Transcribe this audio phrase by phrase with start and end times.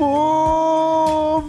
[0.00, 1.42] meu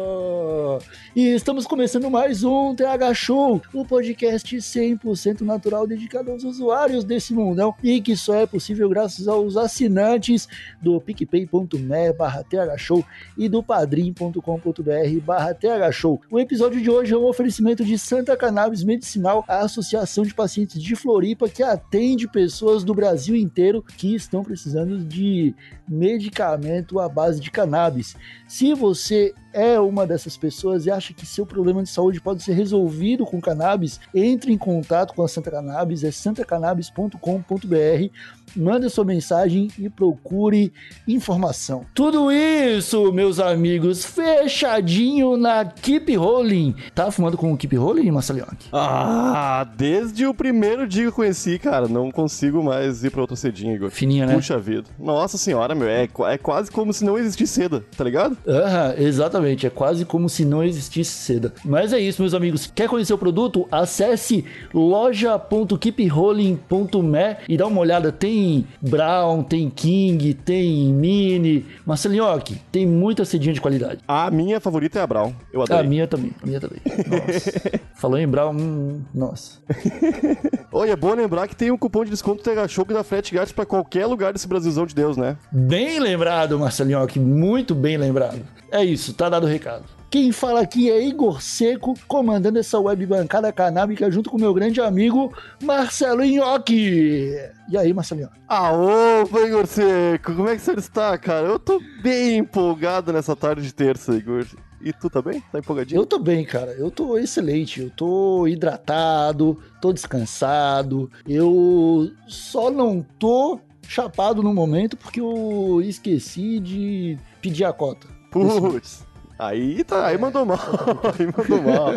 [0.00, 0.80] povo!
[1.14, 7.02] E estamos começando mais um TH Show, o um podcast 100% natural dedicado aos usuários
[7.02, 10.46] desse mundão e que só é possível graças aos assinantes
[10.82, 13.02] do picpay.me barra thshow
[13.38, 16.20] e do padrim.com.br barra thshow.
[16.30, 20.80] O episódio de hoje é um oferecimento de Santa Cannabis Medicinal, a Associação de Pacientes
[20.82, 25.54] de Floripa que atende pessoas do Brasil inteiro que estão precisando de
[25.88, 28.14] medicamento à base de cannabis.
[28.46, 32.52] Se você é uma dessas pessoas e acha que seu problema de saúde pode ser
[32.52, 38.10] resolvido com cannabis, entre em contato com a Santa Cannabis, é santacannabis.com.br,
[38.56, 40.72] manda sua mensagem e procure
[41.06, 41.84] informação.
[41.94, 46.74] Tudo isso, meus amigos, fechadinho na Keep Rolling.
[46.94, 48.68] Tá fumando com o Keep Rolling, Marcelionque?
[48.72, 53.36] Ah, desde o primeiro dia que eu conheci, cara, não consigo mais ir pra outra
[53.36, 53.90] cedinha, Igor.
[53.90, 54.34] Fininha, né?
[54.34, 54.88] Puxa vida.
[54.98, 58.36] Nossa senhora, meu, é, é quase como se não existisse seda, tá ligado?
[58.46, 59.39] Aham, exatamente.
[59.66, 61.52] É quase como se não existisse seda.
[61.64, 62.70] Mas é isso, meus amigos.
[62.74, 63.66] Quer conhecer o produto?
[63.70, 68.12] Acesse loja.keeprolling.me e dá uma olhada.
[68.12, 71.66] Tem Brown, tem King, tem Mini.
[71.86, 74.00] Marcelinhoque, tem muita cedinha de qualidade.
[74.06, 75.32] A minha favorita é a Brown.
[75.52, 75.80] Eu adoro.
[75.80, 76.80] A minha também, a minha também.
[76.84, 77.80] Nossa.
[77.94, 79.58] Falou em Brown, hum, nossa.
[80.72, 83.32] Oi, é bom lembrar que tem um cupom de desconto TH Show que dá frete
[83.32, 85.36] grátis pra qualquer lugar desse Brasilzão de Deus, né?
[85.50, 88.40] Bem lembrado, Marcelinhoque, muito bem lembrado.
[88.70, 89.84] É isso, tá dado o recado.
[90.10, 94.80] Quem fala aqui é Igor Seco, comandando essa web bancada canábica junto com meu grande
[94.80, 95.32] amigo
[95.62, 97.32] Marcelo Nhoque.
[97.68, 98.28] E aí, Marcelinho?
[98.48, 101.46] Ah, ô, Igor Seco, como é que você está, cara?
[101.46, 104.44] Eu tô bem empolgado nessa tarde de terça, Igor.
[104.82, 105.40] E tu tá bem?
[105.52, 106.00] Tá empolgadinho?
[106.00, 106.72] Eu tô bem, cara.
[106.72, 107.80] Eu tô excelente.
[107.80, 111.08] Eu tô hidratado, tô descansado.
[111.28, 118.08] Eu só não tô chapado no momento porque eu esqueci de pedir a cota.
[118.30, 119.04] Putz.
[119.40, 120.58] Aí tá, aí mandou mal.
[121.18, 121.92] aí mandou mal.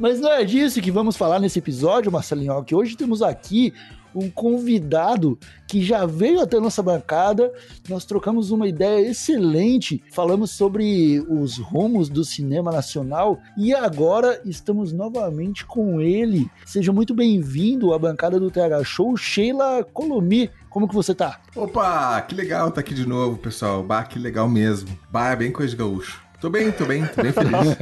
[0.00, 3.74] Mas não é disso que vamos falar nesse episódio, Marcelinho, que hoje temos aqui
[4.14, 7.52] um convidado que já veio até nossa bancada.
[7.90, 14.94] Nós trocamos uma ideia excelente, falamos sobre os rumos do cinema nacional e agora estamos
[14.94, 16.50] novamente com ele.
[16.64, 20.50] Seja muito bem-vindo à bancada do TH Show, Sheila Colomi.
[20.70, 21.38] Como que você tá?
[21.54, 23.82] Opa, que legal estar tá aqui de novo, pessoal.
[23.82, 24.88] Bah, que legal mesmo.
[25.10, 26.29] Bah, é bem coisa de gaúcho.
[26.40, 27.76] Tô bem, tô bem, tô bem feliz.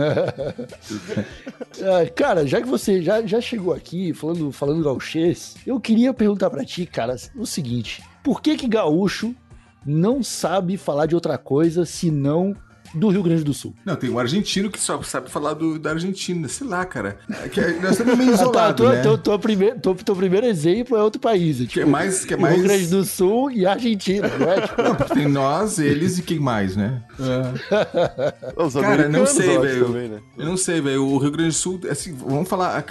[2.17, 6.65] cara, já que você já, já chegou aqui falando, falando gauchês, eu queria perguntar para
[6.65, 9.33] ti, cara, o seguinte: por que que gaúcho
[9.87, 12.55] não sabe falar de outra coisa senão
[12.95, 13.75] do Rio Grande do Sul.
[13.85, 17.19] Não, tem um argentino que só sabe falar do, da Argentina, sei lá, cara.
[17.45, 19.03] É que nós estamos meio isolados, ah, né?
[19.03, 21.59] Teu, teu, primeiro, teu, teu primeiro exemplo é outro país.
[21.59, 22.55] Tipo, que é mais, que é mais...
[22.55, 24.61] Rio Grande do Sul e Argentina, não é?
[24.69, 24.83] Tipo...
[24.83, 27.03] Não, tem nós, eles e quem mais, né?
[27.21, 28.81] É.
[28.81, 29.89] cara, não sei, velho.
[29.89, 30.21] Né?
[30.37, 31.05] Eu não sei, velho.
[31.05, 32.85] O Rio Grande do Sul, assim, vamos falar,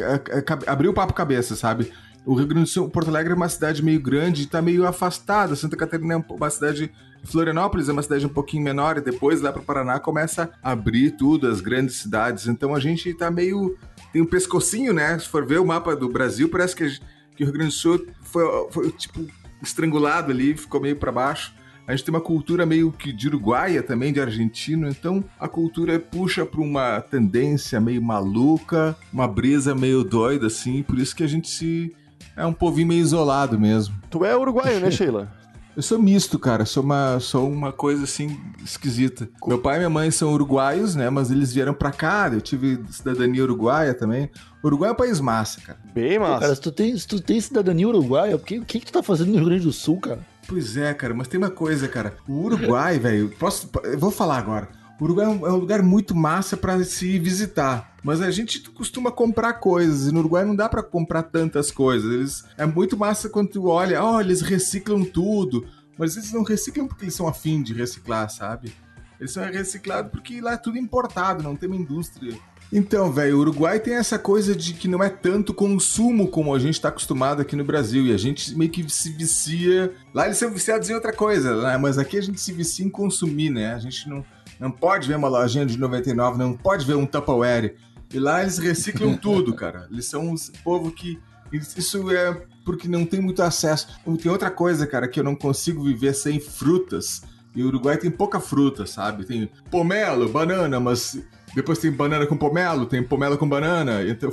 [0.66, 1.91] abriu o papo cabeça, sabe?
[2.25, 5.56] O Rio Grande do Sul, Porto Alegre é uma cidade meio grande, tá meio afastada.
[5.56, 6.91] Santa Catarina é uma cidade
[7.23, 10.72] Florianópolis é uma cidade um pouquinho menor e depois lá para o Paraná começa a
[10.72, 12.47] abrir tudo, as grandes cidades.
[12.47, 13.78] Então a gente tá meio.
[14.13, 15.17] tem um pescocinho, né?
[15.19, 17.00] Se for ver o mapa do Brasil, parece que,
[17.35, 19.25] que o Rio Grande do Sul foi, foi tipo
[19.61, 21.53] estrangulado ali, ficou meio para baixo.
[21.88, 25.97] A gente tem uma cultura meio que de uruguaia também, de argentino, então a cultura
[25.97, 31.28] puxa para uma tendência meio maluca, uma brisa meio doida, assim, por isso que a
[31.28, 31.96] gente se.
[32.35, 33.96] É um povinho meio isolado mesmo.
[34.09, 35.31] Tu é uruguaio, né, Sheila?
[35.78, 36.66] Eu sou misto, cara.
[36.66, 38.35] Sou uma, sou uma coisa assim
[38.66, 39.29] esquisita.
[39.46, 41.08] Meu pai e minha mãe são uruguaios, né?
[41.12, 42.32] Mas eles vieram pra cá.
[42.34, 44.28] Eu tive cidadania uruguaia também.
[44.64, 45.78] O Uruguai é um país massa, cara.
[45.94, 46.34] Bem massa.
[46.34, 48.88] Pô, cara, se tu tem, se tu tem cidadania uruguaia, o que, o que, que
[48.88, 50.26] tu tá fazendo no Rio Grande do Sul, cara?
[50.47, 51.14] Pois é, cara.
[51.14, 52.16] Mas tem uma coisa, cara.
[52.28, 53.30] O Uruguai, velho.
[53.38, 53.70] Posso.
[53.84, 54.70] Eu vou falar agora.
[54.99, 57.96] O Uruguai é um, é um lugar muito massa para se visitar.
[58.03, 62.11] Mas a gente costuma comprar coisas, e no Uruguai não dá para comprar tantas coisas.
[62.11, 65.67] Eles, é muito massa quando tu olha, oh, eles reciclam tudo.
[65.97, 68.73] Mas eles não reciclam porque eles são afim de reciclar, sabe?
[69.20, 72.38] Eles são reciclados porque lá é tudo importado, não tem uma indústria
[72.72, 76.59] Então, velho, o Uruguai tem essa coisa de que não é tanto consumo como a
[76.59, 78.05] gente está acostumado aqui no Brasil.
[78.05, 79.91] E a gente meio que se vicia.
[80.14, 81.78] Lá eles são viciados em outra coisa, né?
[81.78, 83.73] Mas aqui a gente se vicia em consumir, né?
[83.73, 84.23] A gente não,
[84.59, 87.76] não pode ver uma lojinha de 99, não pode ver um Tupperware.
[88.14, 89.88] E lá eles reciclam tudo, cara.
[89.92, 91.20] Eles são um povo que.
[91.52, 93.88] Isso é porque não tem muito acesso.
[94.22, 97.22] Tem outra coisa, cara, que eu não consigo viver sem frutas.
[97.56, 99.26] E o Uruguai tem pouca fruta, sabe?
[99.26, 101.18] Tem pomelo, banana, mas
[101.56, 104.30] depois tem banana com pomelo, tem pomelo com banana, então,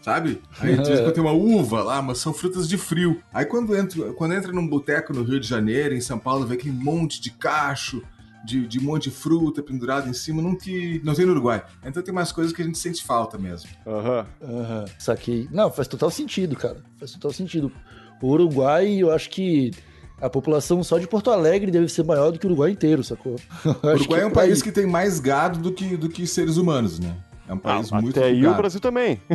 [0.00, 0.40] sabe?
[0.60, 0.76] Aí
[1.12, 3.20] tem uma uva lá, mas são frutas de frio.
[3.32, 6.54] Aí quando entra, quando entra num boteco no Rio de Janeiro, em São Paulo, vê
[6.54, 8.02] aquele monte de cacho,
[8.44, 11.64] de, de um monte de fruta pendurado em cima, não, que, não tem no Uruguai.
[11.84, 13.70] Então tem umas coisas que a gente sente falta mesmo.
[13.86, 14.26] Aham.
[14.40, 14.58] Uhum.
[14.58, 14.84] Uhum.
[14.98, 15.48] Saquei.
[15.50, 16.82] Não, faz total sentido, cara.
[16.98, 17.72] Faz total sentido.
[18.20, 19.72] O Uruguai, eu acho que
[20.20, 23.36] a população só de Porto Alegre deve ser maior do que o Uruguai inteiro, sacou?
[23.82, 26.98] O Uruguai é um país que tem mais gado do que, do que seres humanos,
[26.98, 27.16] né?
[27.48, 29.20] É um país ah, muito Até aí o Brasil também.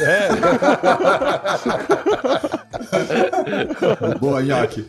[0.00, 0.28] É.
[4.18, 4.86] Boa, Nhoque.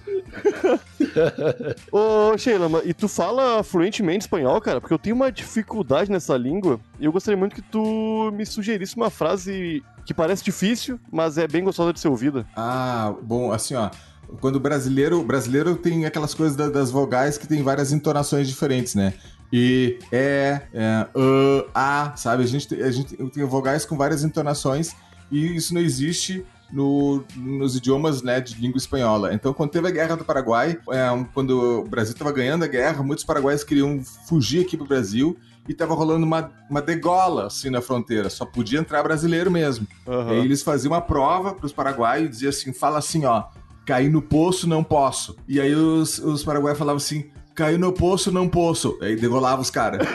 [1.92, 4.82] Ô, Sheila, e tu fala fluentemente espanhol, cara?
[4.82, 8.96] Porque eu tenho uma dificuldade nessa língua e eu gostaria muito que tu me sugerisse
[8.96, 12.46] uma frase que parece difícil, mas é bem gostosa de ser ouvida.
[12.56, 13.90] Ah, bom, assim, ó.
[14.40, 18.96] Quando o brasileiro, brasileiro tem aquelas coisas da, das vogais que tem várias entonações diferentes,
[18.96, 19.14] né?
[19.54, 21.08] E, é, é
[21.74, 22.44] a, sabe?
[22.44, 24.96] A gente, a gente tem vogais com várias entonações
[25.32, 29.34] e isso não existe no, nos idiomas né, de língua espanhola.
[29.34, 33.04] Então, quando teve a Guerra do Paraguai, é, quando o Brasil estava ganhando a guerra,
[33.04, 37.70] muitos paraguaios queriam fugir aqui para o Brasil e estava rolando uma, uma degola assim
[37.70, 38.30] na fronteira.
[38.30, 39.88] Só podia entrar brasileiro mesmo.
[40.06, 40.30] Uhum.
[40.30, 43.46] E aí eles faziam uma prova para os paraguaios e diziam assim: fala assim, ó
[43.86, 45.38] cair no poço, não posso.
[45.48, 48.98] E aí os, os paraguaios falavam assim, caiu no poço, não poço.
[49.02, 50.06] Aí degolava os caras.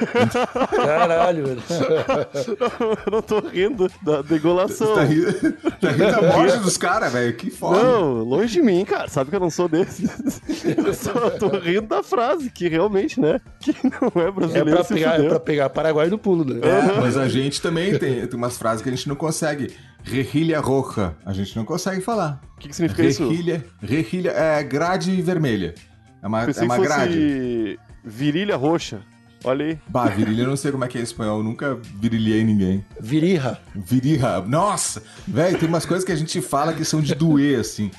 [0.70, 1.62] Caralho, velho.
[3.06, 4.94] Eu não tô rindo da degolação.
[4.94, 7.34] Tá rindo, tá rindo da morte dos caras, velho.
[7.34, 7.82] Que foda.
[7.82, 9.08] Não, longe de mim, cara.
[9.08, 10.10] Sabe que eu não sou desses.
[10.76, 13.40] Eu só tô rindo da frase, que realmente, né?
[13.58, 14.70] Que não é brasileiro.
[14.70, 16.60] É pra, pegar, é pra pegar Paraguai no pulo, né?
[16.62, 19.74] É, mas a gente também tem, tem umas frases que a gente não consegue.
[20.02, 21.14] Rehilha roja.
[21.24, 22.40] A gente não consegue falar.
[22.56, 23.86] O que, que significa rehilha, isso?
[23.92, 25.74] Rehilha é grade vermelha.
[26.22, 27.78] É uma, Pensei é uma grade.
[28.04, 29.02] Virilha roxa.
[29.42, 29.78] Olha aí.
[29.88, 32.84] Bah, virilha eu não sei como é que é em espanhol, eu nunca virilhei ninguém.
[33.00, 33.58] Virirra.
[33.74, 34.42] Virirra.
[34.42, 35.02] Nossa!
[35.26, 37.90] Velho, tem umas coisas que a gente fala que são de doer, assim.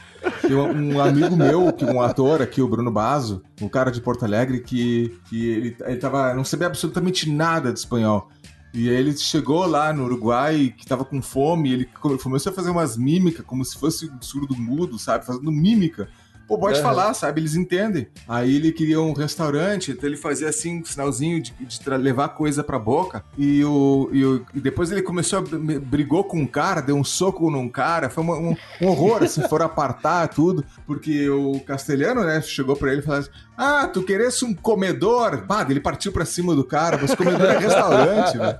[0.42, 4.24] Tem um, amigo meu, que um ator aqui, o Bruno Bazo, um cara de Porto
[4.24, 6.34] Alegre, que, que ele, ele tava.
[6.36, 8.30] não sabia absolutamente nada de espanhol.
[8.74, 11.86] E aí ele chegou lá no Uruguai, que tava com fome, e ele
[12.22, 15.26] começou a fazer umas mímicas, como se fosse um surdo mudo, sabe?
[15.26, 16.08] Fazendo mímica.
[16.52, 16.84] Pô, pode uhum.
[16.84, 17.40] falar, sabe?
[17.40, 18.10] Eles entendem.
[18.28, 22.62] Aí ele queria um restaurante, então ele fazia assim, um sinalzinho de, de levar coisa
[22.62, 23.24] pra boca.
[23.38, 25.42] E, o, e, o, e depois ele começou a.
[25.42, 28.10] brigou com um cara, deu um soco num cara.
[28.10, 30.66] Foi uma, um, um, horror, assim, foram apartar tudo.
[30.86, 35.46] Porque o castelhano, né, chegou pra ele e falou assim: Ah, tu queresse um comedor?
[35.46, 38.60] Bah, ele partiu pra cima do cara, mas comedor é restaurante, velho.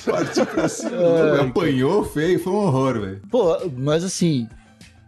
[0.10, 1.40] partiu pra cima, é.
[1.42, 3.20] apanhou feio, foi um horror, velho.
[3.30, 4.48] Pô, mas assim,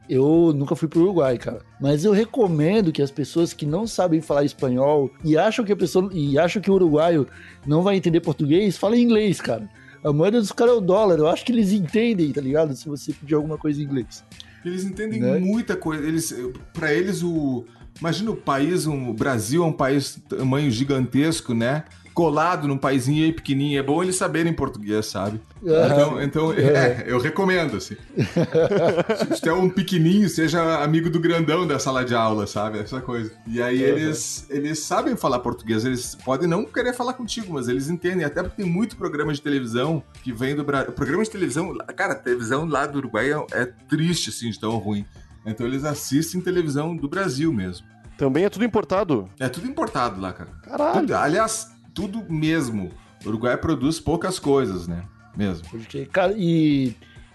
[0.08, 1.60] eu nunca fui pro Uruguai, cara.
[1.80, 5.76] Mas eu recomendo que as pessoas que não sabem falar espanhol e acham que a
[5.76, 7.26] pessoa e acham que o uruguaio
[7.66, 9.68] não vai entender português, falem inglês, cara.
[10.04, 11.18] A moeda dos caras é o dólar.
[11.18, 12.74] Eu acho que eles entendem, tá ligado?
[12.74, 14.24] Se você pedir alguma coisa em inglês.
[14.64, 15.38] Eles entendem né?
[15.38, 16.06] muita coisa.
[16.06, 16.34] Eles,
[16.72, 17.64] para eles o
[18.00, 21.84] Imagina o país, um, o Brasil é um país tamanho gigantesco, né?
[22.12, 23.78] Colado num paizinho aí pequenininho.
[23.78, 25.40] É bom eles saberem português, sabe?
[25.62, 27.96] Então, então é, eu recomendo, assim.
[29.18, 32.78] Se você é um pequenininho, seja amigo do grandão da sala de aula, sabe?
[32.78, 33.32] Essa coisa.
[33.46, 35.84] E aí eles, eles sabem falar português.
[35.84, 38.24] Eles podem não querer falar contigo, mas eles entendem.
[38.24, 40.92] Até porque tem muito programa de televisão que vem do Brasil.
[40.92, 44.76] Programa de televisão, cara, a televisão lá do Uruguai é, é triste, assim, de tão
[44.76, 45.04] ruim.
[45.44, 47.86] Então eles assistem televisão do Brasil mesmo.
[48.16, 49.28] Também é tudo importado.
[49.40, 50.50] É tudo importado lá, cara.
[50.62, 51.00] Caralho.
[51.00, 52.90] Tudo, aliás, tudo mesmo.
[53.24, 55.04] O Uruguai produz poucas coisas, né?
[55.36, 55.66] Mesmo.
[56.10, 56.94] Cara, e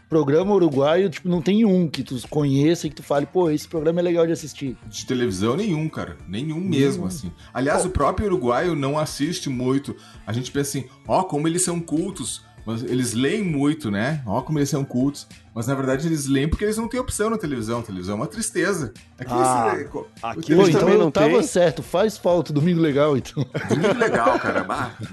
[0.10, 3.68] programa uruguaio, tipo, não tem um que tu conheça e que tu fale, pô, esse
[3.68, 4.78] programa é legal de assistir.
[4.88, 6.18] De televisão, nenhum, cara.
[6.28, 7.32] Nenhum mesmo, assim.
[7.54, 7.90] Aliás, pô.
[7.90, 9.96] o próprio uruguaio não assiste muito.
[10.26, 12.46] A gente pensa assim, ó, oh, como eles são cultos.
[12.68, 14.22] Mas eles leem muito, né?
[14.26, 15.26] Ó, como eles são cultos.
[15.56, 17.80] Mas na verdade eles leem porque eles não têm opção na televisão.
[17.80, 18.94] A televisão é uma tristeza.
[19.18, 19.90] Aqui, ah, esse,
[20.22, 21.44] aqui Pô, então também não tava tem.
[21.44, 21.82] certo.
[21.82, 22.52] Faz falta.
[22.52, 23.46] Domingo legal, então.
[23.70, 24.64] Domingo legal, cara.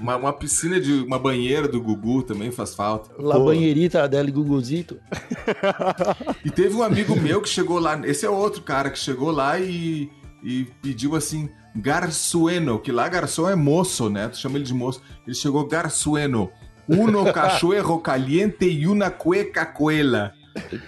[0.01, 3.11] Uma, uma, piscina de uma banheira do Gugu também faz falta.
[3.17, 3.45] La Pô.
[3.45, 4.99] banheirita dela e Guguzito.
[6.45, 8.01] E teve um amigo meu que chegou lá.
[8.05, 10.11] Esse é outro cara que chegou lá e
[10.45, 14.29] e pediu assim, garçueno, que lá garçom é moço, né?
[14.29, 15.01] Tu chama ele de moço.
[15.27, 16.51] Ele chegou garçueno,
[16.89, 20.33] uno cachorro caliente e una cueca coela.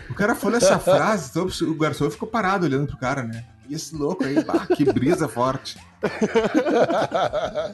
[0.09, 3.45] O cara falou essa frase, então o garçom ficou parado olhando pro cara, né?
[3.69, 5.77] E esse louco aí, bah, que brisa forte.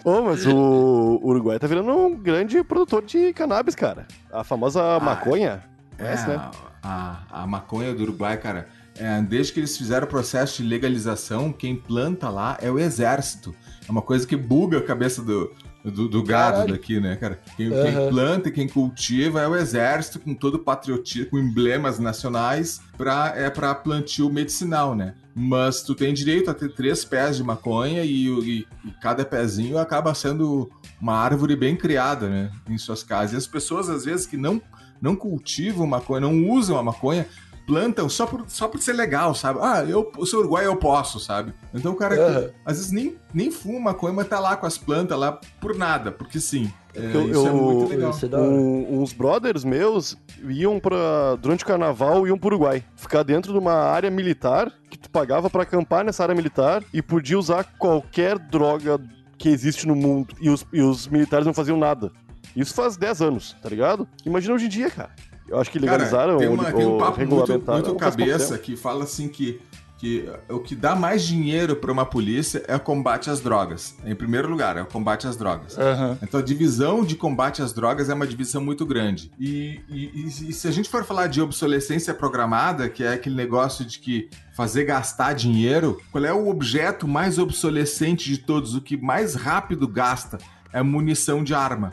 [0.03, 4.07] Ô, mas o Uruguai tá virando um grande produtor de cannabis, cara.
[4.33, 5.63] A famosa ah, maconha.
[5.99, 6.51] É, essa, né?
[6.83, 8.69] a, a maconha do Uruguai, cara.
[8.97, 13.55] É, desde que eles fizeram o processo de legalização, quem planta lá é o exército.
[13.87, 15.51] É uma coisa que buga a cabeça do,
[15.85, 16.73] do, do gado Caralho.
[16.73, 17.41] daqui, né, cara?
[17.57, 17.83] Quem, uhum.
[17.83, 23.33] quem, planta e quem cultiva é o exército com todo patriotismo, com emblemas nacionais, pra,
[23.37, 25.15] é para plantio medicinal, né?
[25.35, 29.79] Mas tu tem direito a ter três pés de maconha e, e, e, cada pezinho
[29.79, 30.71] acaba sendo
[31.01, 32.53] uma árvore bem criada, né?
[32.69, 33.33] Em suas casas.
[33.33, 34.63] E as pessoas, às vezes, que não,
[35.01, 37.27] não cultivam maconha, não usam a maconha,
[37.67, 39.61] plantam só por, só por ser legal, sabe?
[39.63, 41.53] Ah, eu sou uruguai, eu posso, sabe?
[41.73, 42.51] Então o cara uhum.
[42.65, 46.11] às vezes nem, nem fuma maconha, mas tá lá com as plantas lá por nada,
[46.11, 46.73] porque sim.
[46.95, 48.13] É, eu, isso é eu, é muito legal.
[48.21, 50.17] É um, uns brothers meus
[50.49, 52.85] iam para durante o carnaval iam pro Uruguai.
[52.97, 57.01] Ficar dentro de uma área militar que tu pagava para acampar nessa área militar e
[57.01, 59.01] podia usar qualquer droga
[59.39, 60.35] que existe no mundo.
[60.41, 62.13] E os, e os militares não faziam nada.
[62.55, 64.07] Isso faz 10 anos, tá ligado?
[64.27, 65.11] Imagina hoje em dia, cara.
[65.53, 69.05] Eu acho que legalizaram Cara, tem, uma, tem um papo muito, muito cabeça que fala
[69.05, 69.61] assim que,
[69.99, 73.95] que o que dá mais dinheiro para uma polícia é o combate às drogas.
[74.03, 75.77] Em primeiro lugar, é o combate às drogas.
[75.77, 76.17] Uhum.
[76.23, 79.31] Então a divisão de combate às drogas é uma divisão muito grande.
[79.39, 83.85] E, e, e, se a gente for falar de obsolescência programada, que é aquele negócio
[83.85, 88.97] de que fazer gastar dinheiro, qual é o objeto mais obsolescente de todos, o que
[88.97, 90.39] mais rápido gasta?
[90.73, 91.93] É munição de arma.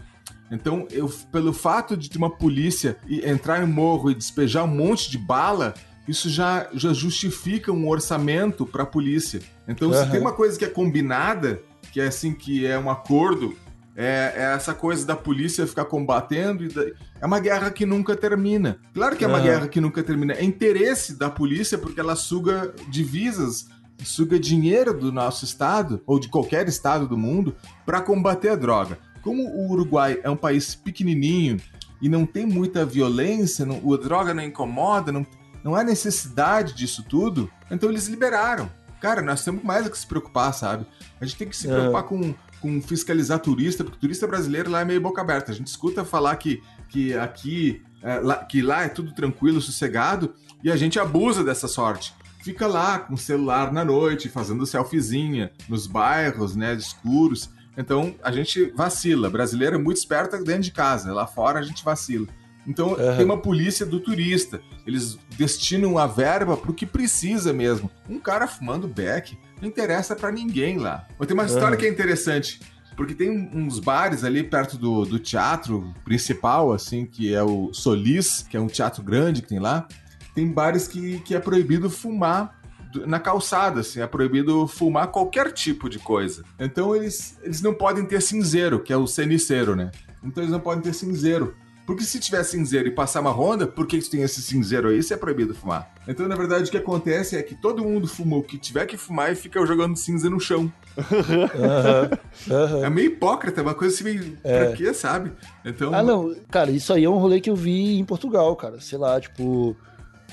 [0.52, 5.18] Então, eu, pelo fato de uma polícia entrar em morro e despejar um monte de
[5.18, 5.74] bala,
[6.08, 9.42] isso já, já justifica um orçamento para a polícia.
[9.68, 9.94] Então, uhum.
[9.94, 13.56] se tem uma coisa que é combinada, que é assim, que é um acordo,
[13.96, 16.68] é, é essa coisa da polícia ficar combatendo.
[16.70, 16.84] Da...
[17.22, 18.80] É uma guerra que nunca termina.
[18.94, 19.44] Claro que é uma uhum.
[19.44, 20.34] guerra que nunca termina.
[20.34, 23.68] É interesse da polícia porque ela suga divisas,
[24.04, 28.98] suga dinheiro do nosso estado, ou de qualquer estado do mundo, para combater a droga.
[29.22, 31.58] Como o Uruguai é um país pequenininho
[32.02, 35.26] e não tem muita violência, não, a droga não incomoda, não,
[35.64, 38.70] não há necessidade disso tudo, então eles liberaram.
[39.00, 40.86] Cara, nós temos mais a que se preocupar, sabe?
[41.20, 41.72] A gente tem que se é.
[41.72, 45.52] preocupar com, com fiscalizar turista, porque turista brasileiro lá é meio boca aberta.
[45.52, 50.34] A gente escuta falar que, que aqui, é, lá, que lá é tudo tranquilo, sossegado,
[50.64, 52.14] e a gente abusa dessa sorte.
[52.44, 57.50] Fica lá com o celular na noite, fazendo selfiezinha nos bairros, né, escuros.
[57.78, 59.30] Então a gente vacila.
[59.30, 62.28] Brasileiro é muito esperto dentro de casa, lá fora a gente vacila.
[62.68, 63.16] Então uhum.
[63.16, 64.62] tem uma polícia do turista.
[64.86, 67.90] Eles destinam a verba pro que precisa mesmo.
[68.08, 71.08] Um cara fumando beck não interessa para ninguém lá.
[71.18, 71.50] Mas tem uma uhum.
[71.50, 72.60] história que é interessante.
[72.96, 78.46] Porque tem uns bares ali perto do, do teatro principal, assim, que é o Solis,
[78.48, 79.88] que é um teatro grande que tem lá.
[80.36, 82.59] Tem bares que, que é proibido fumar
[83.06, 86.44] na calçada, assim, é proibido fumar qualquer tipo de coisa.
[86.60, 89.92] Então eles, eles não podem ter cinzeiro, que é o ceniceiro, né?
[90.24, 91.56] Então eles não podem ter cinzeiro.
[91.90, 95.12] Porque se tiver cinzeiro e passar uma ronda, por que tem esse cinzeiro aí se
[95.12, 95.92] é proibido fumar?
[96.08, 98.96] Então, na verdade, o que acontece é que todo mundo fuma o que tiver que
[98.96, 100.72] fumar e fica jogando cinza no chão.
[100.96, 102.86] Uhum, uhum.
[102.86, 104.38] É meio hipócrita, é uma coisa assim meio.
[104.44, 104.66] É.
[104.66, 105.32] Pra quê, sabe?
[105.66, 105.92] Então.
[105.92, 108.80] Ah, não, cara, isso aí é um rolê que eu vi em Portugal, cara.
[108.80, 109.76] Sei lá, tipo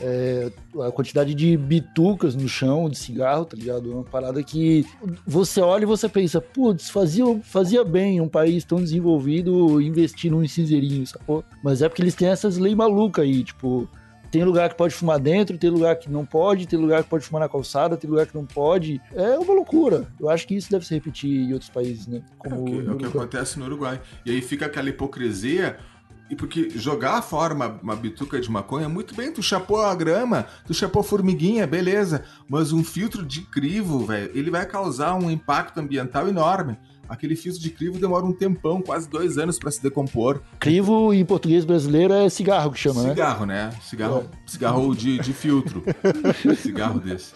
[0.00, 0.50] é,
[0.86, 3.92] a quantidade de bitucas no chão de cigarro, tá ligado?
[3.92, 4.86] Uma parada que
[5.26, 10.46] você olha e você pensa, putz, fazia, fazia bem um país tão desenvolvido investir num
[10.46, 11.44] cinzeirinho, sacou?
[11.62, 13.88] Mas é porque eles têm essas leis malucas aí, tipo,
[14.30, 17.24] tem lugar que pode fumar dentro, tem lugar que não pode, tem lugar que pode
[17.24, 19.00] fumar na calçada, tem lugar que não pode.
[19.14, 20.06] É uma loucura.
[20.20, 22.22] Eu acho que isso deve se repetir em outros países, né?
[22.38, 24.00] Como é o que, é o que acontece no Uruguai.
[24.24, 25.78] E aí fica aquela hipocrisia
[26.28, 30.46] e porque jogar fora uma, uma bituca de maconha, muito bem, tu chapou a grama,
[30.66, 32.24] tu chapou a formiguinha, beleza.
[32.48, 36.76] Mas um filtro de crivo, velho, ele vai causar um impacto ambiental enorme.
[37.08, 40.40] Aquele filtro de crivo demora um tempão, quase dois anos para se decompor.
[40.58, 43.70] Crivo em português brasileiro é cigarro que chama, cigarro, né?
[43.80, 44.26] Cigarro, né?
[44.26, 44.50] Cigarro, é.
[44.50, 45.84] cigarro de, de filtro.
[46.60, 47.32] cigarro desse.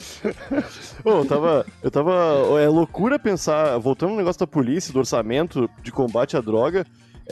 [1.04, 1.66] Oh, eu tava.
[1.82, 2.12] Eu tava.
[2.60, 6.84] É loucura pensar, voltando no negócio da polícia, do orçamento de combate à droga.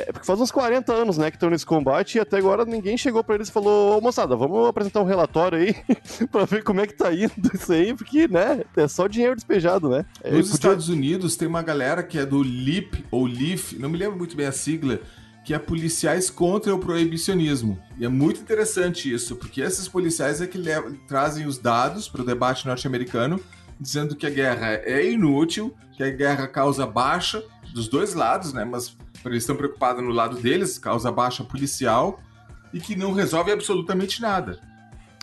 [0.06, 2.96] É porque faz uns 40 anos, né, que estão nesse combate e até agora ninguém
[2.96, 5.74] chegou para eles e falou: Ô moçada, vamos apresentar um relatório aí
[6.30, 9.88] para ver como é que tá indo isso aí, porque, né, é só dinheiro despejado,
[9.88, 10.04] né?
[10.22, 10.54] É, Nos podia...
[10.54, 14.36] Estados Unidos tem uma galera que é do LIP ou LIF, não me lembro muito
[14.36, 15.00] bem a sigla,
[15.44, 17.78] que é policiais contra o proibicionismo.
[17.98, 22.20] E é muito interessante isso, porque esses policiais é que levam, trazem os dados para
[22.20, 23.40] o debate norte-americano
[23.80, 28.64] dizendo que a guerra é inútil, que a guerra causa baixa dos dois lados, né?
[28.64, 28.96] Mas
[29.32, 32.20] eles estão preocupados no lado deles, causa baixa policial
[32.72, 34.58] e que não resolve absolutamente nada.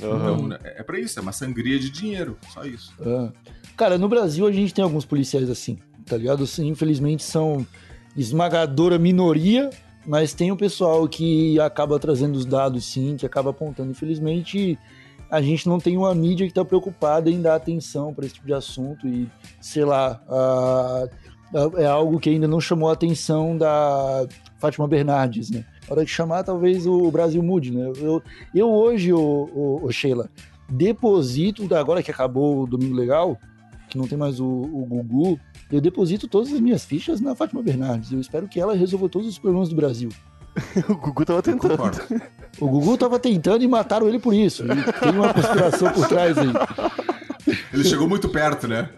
[0.01, 0.47] Uhum.
[0.47, 2.93] Então, é para isso, é uma sangria de dinheiro, só isso.
[2.99, 3.31] Uhum.
[3.77, 6.43] Cara, no Brasil a gente tem alguns policiais assim, tá ligado?
[6.43, 7.65] Assim, infelizmente são
[8.15, 9.69] esmagadora minoria,
[10.05, 13.91] mas tem o pessoal que acaba trazendo os dados sim, que acaba apontando.
[13.91, 14.77] Infelizmente,
[15.29, 18.47] a gente não tem uma mídia que está preocupada em dar atenção para esse tipo
[18.47, 20.21] de assunto e, sei lá,
[21.77, 25.65] é algo que ainda não chamou a atenção da Fátima Bernardes, né?
[25.89, 27.91] hora de chamar, talvez o Brasil mude, né?
[27.97, 28.21] Eu,
[28.53, 30.29] eu hoje, o, o, o Sheila,
[30.69, 33.37] deposito, agora que acabou o Domingo Legal,
[33.89, 35.39] que não tem mais o, o Gugu,
[35.71, 38.11] eu deposito todas as minhas fichas na Fátima Bernardes.
[38.11, 40.09] Eu espero que ela resolva todos os problemas do Brasil.
[40.89, 41.75] o Gugu tava tentando.
[42.59, 44.63] O Gugu tava tentando e mataram ele por isso.
[44.99, 46.47] Tem uma conspiração por trás aí.
[47.73, 48.89] Ele chegou muito perto, né?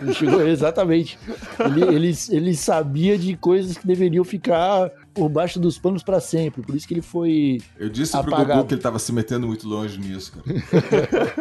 [0.00, 1.18] Ele chegou, exatamente.
[1.58, 6.62] Ele, ele, ele sabia de coisas que deveriam ficar por baixo dos panos para sempre.
[6.62, 7.60] Por isso que ele foi.
[7.78, 8.44] Eu disse apagado.
[8.44, 11.34] pro Gugu que ele tava se metendo muito longe nisso, cara.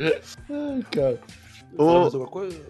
[0.50, 1.20] Ai, cara.
[1.76, 2.08] Ô,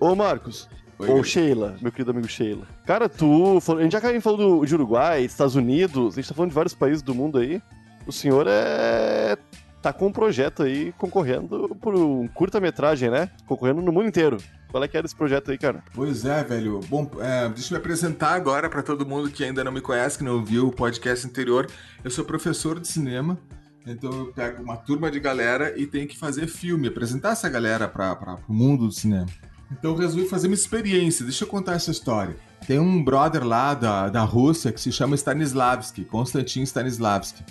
[0.01, 0.69] ô Marcos,
[0.99, 2.67] Oi, Ou Sheila, meu querido amigo Sheila.
[2.87, 3.59] Cara, tu.
[3.77, 6.75] A gente já caiu falando de Uruguai, Estados Unidos, a gente tá falando de vários
[6.75, 7.61] países do mundo aí.
[8.07, 9.37] O senhor é.
[9.85, 13.29] Tá com um projeto aí concorrendo por um curta-metragem, né?
[13.47, 14.39] Concorrendo no mundo inteiro.
[14.71, 15.85] Qual é que era esse projeto aí, cara?
[15.93, 16.81] Pois é, velho.
[16.89, 20.17] Bom, é, deixa eu me apresentar agora para todo mundo que ainda não me conhece,
[20.17, 21.67] que não viu o podcast anterior.
[22.03, 23.39] Eu sou professor de cinema.
[23.87, 27.87] Então eu pego uma turma de galera e tenho que fazer filme, apresentar essa galera
[27.87, 29.27] para o mundo do cinema.
[29.71, 31.27] Então eu resolvi fazer uma experiência.
[31.27, 32.35] Deixa eu contar essa história.
[32.67, 37.45] Tem um brother lá da, da Rússia que se chama Stanislavski, Konstantin Stanislavski.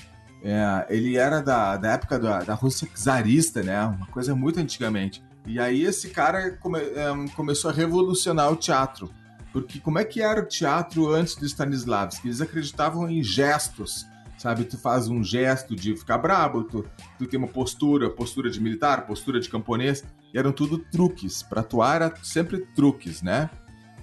[0.43, 3.85] É, ele era da, da época da, da Rússia czarista, né?
[3.85, 5.23] Uma coisa muito antigamente.
[5.45, 9.09] E aí esse cara come, é, começou a revolucionar o teatro.
[9.53, 12.27] Porque como é que era o teatro antes do Stanislavski?
[12.27, 14.05] Eles acreditavam em gestos,
[14.37, 14.65] sabe?
[14.65, 16.85] Tu faz um gesto de ficar brabo, tu,
[17.17, 20.03] tu tem uma postura, postura de militar, postura de camponês,
[20.33, 21.43] e eram tudo truques.
[21.43, 23.49] Para atuar era sempre truques, né?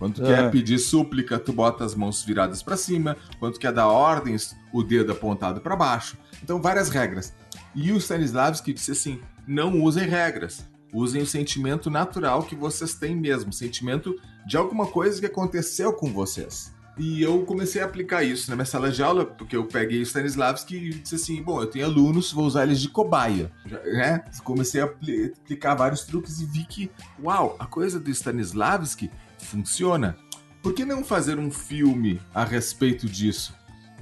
[0.00, 0.34] Quando tu é.
[0.34, 3.18] quer pedir súplica, tu bota as mãos viradas para cima.
[3.38, 6.16] Quando tu quer dar ordens, o dedo apontado para baixo.
[6.42, 7.34] Então, várias regras.
[7.74, 10.66] E o Stanislavski disse assim: não usem regras.
[10.90, 13.52] Usem o sentimento natural que vocês têm mesmo.
[13.52, 16.74] Sentimento de alguma coisa que aconteceu com vocês.
[16.96, 20.02] E eu comecei a aplicar isso na minha sala de aula, porque eu peguei o
[20.02, 23.52] Stanislavski e disse assim: bom, eu tenho alunos, vou usar eles de cobaia.
[23.66, 24.24] Né?
[24.42, 26.90] Comecei a aplicar vários truques e vi que,
[27.22, 29.10] uau, a coisa do Stanislavski
[29.44, 30.16] funciona.
[30.62, 33.54] Por que não fazer um filme a respeito disso?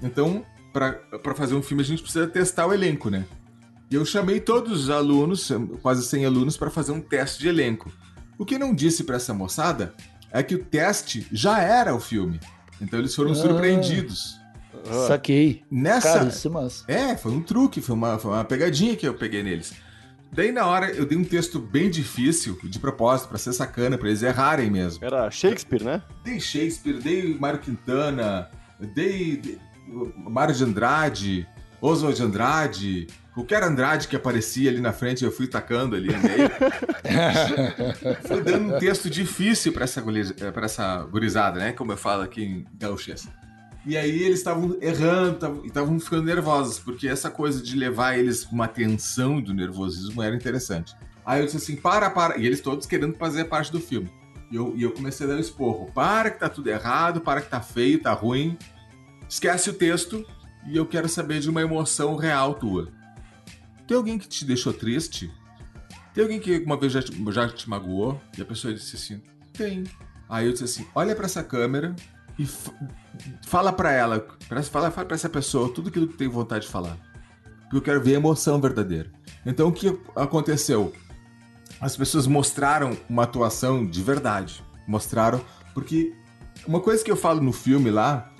[0.02, 3.24] Então, para fazer um filme, a gente precisa testar o elenco, né?
[3.90, 7.90] E eu chamei todos os alunos, quase 100 alunos, para fazer um teste de elenco.
[8.36, 9.94] O que não disse para essa moçada
[10.30, 12.38] é que o teste já era o filme.
[12.80, 14.38] Então eles foram ah, surpreendidos.
[15.06, 15.64] Saquei.
[15.70, 16.14] Nessa.
[16.14, 16.50] Cara, isso
[16.86, 19.72] é, é, foi um truque, foi uma, foi uma pegadinha que eu peguei neles.
[20.32, 24.08] Daí na hora eu dei um texto bem difícil, de propósito, para ser sacana, para
[24.08, 25.04] eles errarem mesmo.
[25.04, 26.02] Era Shakespeare, né?
[26.22, 28.50] Dei Shakespeare, dei Mário Quintana,
[28.94, 29.58] dei, dei
[30.16, 31.48] Mário de Andrade,
[31.80, 36.18] Oswald de Andrade, qualquer Andrade que aparecia ali na frente, eu fui tacando ali no
[36.20, 36.50] meio.
[38.26, 40.02] fui dando um texto difícil para essa,
[40.52, 41.72] pra essa gurizada, né?
[41.72, 43.28] Como eu falo aqui em gauchês.
[43.86, 48.68] E aí eles estavam errando, estavam ficando nervosos, porque essa coisa de levar eles uma
[48.68, 50.94] tensão do nervosismo era interessante.
[51.24, 52.38] Aí eu disse assim, para, para.
[52.38, 54.10] E eles todos querendo fazer parte do filme.
[54.50, 55.90] E eu, e eu comecei a dar um esporro.
[55.92, 58.56] Para que tá tudo errado, para que tá feio, tá ruim.
[59.28, 60.24] Esquece o texto
[60.66, 62.88] e eu quero saber de uma emoção real tua.
[63.86, 65.30] Tem alguém que te deixou triste?
[66.14, 68.20] Tem alguém que uma vez já te, já te magoou?
[68.36, 69.84] E a pessoa disse assim: Tem.
[70.28, 71.94] Aí eu disse assim: Olha para essa câmera
[72.38, 72.48] e
[73.46, 74.26] fala para ela,
[74.70, 76.96] fala, fala para essa pessoa tudo aquilo que tem vontade de falar.
[77.62, 79.10] Porque eu quero ver a emoção verdadeira.
[79.44, 80.92] Então o que aconteceu?
[81.80, 84.64] As pessoas mostraram uma atuação de verdade.
[84.86, 85.40] Mostraram,
[85.74, 86.14] porque
[86.66, 88.32] uma coisa que eu falo no filme lá,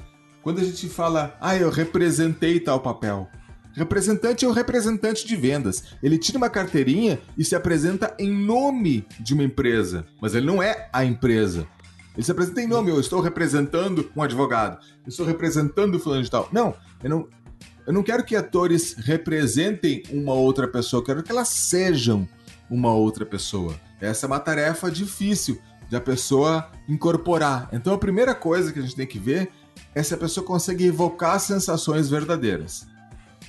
[0.43, 3.29] quando a gente fala, ah, eu representei tal papel.
[3.75, 5.85] Representante é o representante de vendas.
[6.03, 10.63] Ele tira uma carteirinha e se apresenta em nome de uma empresa, mas ele não
[10.63, 11.67] é a empresa.
[12.19, 16.25] Ele se apresenta em nome, eu estou representando um advogado, eu estou representando o fulano
[16.25, 16.49] de tal.
[16.51, 17.29] Não, eu não,
[17.87, 22.29] eu não quero que atores representem uma outra pessoa, eu quero que elas sejam
[22.69, 23.73] uma outra pessoa.
[24.01, 27.69] Essa é uma tarefa difícil de a pessoa incorporar.
[27.73, 29.53] Então a primeira coisa que a gente tem que ver
[29.95, 32.85] é se a pessoa consegue evocar sensações verdadeiras.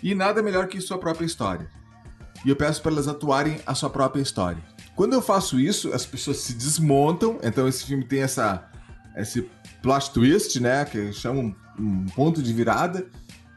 [0.04, 1.68] E nada melhor que sua própria história.
[2.46, 4.62] E eu peço para elas atuarem a sua própria história.
[5.00, 7.40] Quando eu faço isso, as pessoas se desmontam.
[7.42, 8.70] Então esse filme tem essa
[9.16, 9.50] esse
[9.82, 13.08] plot twist, né, que chamam um ponto de virada,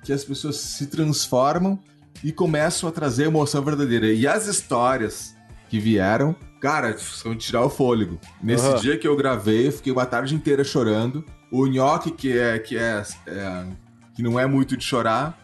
[0.04, 1.80] que as pessoas se transformam
[2.22, 4.12] e começam a trazer emoção verdadeira.
[4.12, 5.34] E as histórias
[5.68, 8.20] que vieram, cara, são de tirar o fôlego.
[8.40, 8.76] Nesse uhum.
[8.76, 11.24] dia que eu gravei, eu fiquei uma tarde inteira chorando.
[11.50, 13.66] O Nhoque, que é, que é, é
[14.14, 15.36] que não é muito de chorar,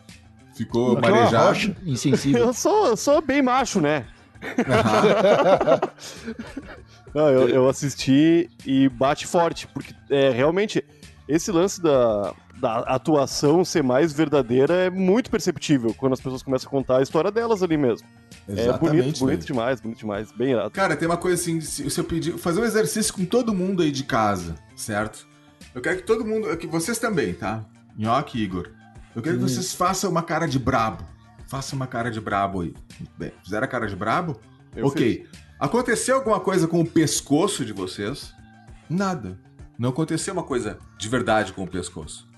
[0.54, 1.74] ficou marejado.
[1.84, 2.38] insensível.
[2.46, 4.06] eu sou, sou bem macho, né?
[7.14, 10.84] Não, eu, eu, assisti e bate forte, porque é, realmente
[11.26, 16.68] esse lance da, da atuação ser mais verdadeira é muito perceptível quando as pessoas começam
[16.68, 18.06] a contar a história delas ali mesmo.
[18.48, 20.70] Exatamente, é bonito, bonito demais, bonito demais, bem irado.
[20.70, 23.90] Cara, tem uma coisa assim, se eu pedir, fazer um exercício com todo mundo aí
[23.90, 25.26] de casa, certo?
[25.74, 27.64] Eu quero que todo mundo, que vocês também, tá?
[27.96, 28.70] Nhoque Igor.
[29.14, 29.48] Eu quero que uhum.
[29.48, 31.04] vocês façam uma cara de brabo.
[31.48, 32.74] Façam uma cara de brabo aí.
[33.16, 34.38] Bem, fizeram a cara de brabo?
[34.76, 35.26] Eu ok.
[35.26, 35.40] Fiz.
[35.58, 38.32] Aconteceu alguma coisa com o pescoço de vocês?
[38.88, 39.38] Nada.
[39.78, 42.28] Não aconteceu uma coisa de verdade com o pescoço.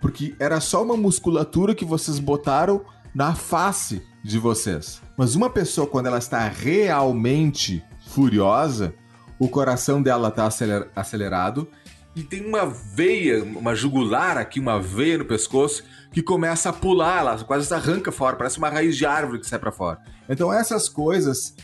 [0.00, 5.00] Porque era só uma musculatura que vocês botaram na face de vocês.
[5.16, 8.94] Mas uma pessoa, quando ela está realmente furiosa,
[9.38, 10.48] o coração dela está
[10.94, 11.68] acelerado
[12.14, 17.20] e tem uma veia, uma jugular aqui, uma veia no pescoço que começa a pular,
[17.20, 20.00] ela quase arranca fora, parece uma raiz de árvore que sai para fora.
[20.28, 21.54] Então essas coisas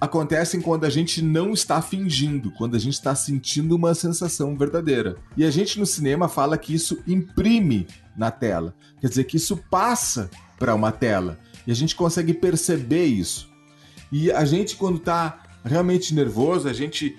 [0.00, 5.16] acontecem quando a gente não está fingindo, quando a gente está sentindo uma sensação verdadeira.
[5.36, 9.56] E a gente no cinema fala que isso imprime na tela, quer dizer que isso
[9.70, 13.50] passa para uma tela e a gente consegue perceber isso.
[14.12, 17.16] E a gente quando está realmente nervoso, a gente